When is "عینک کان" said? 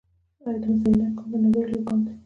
0.89-1.27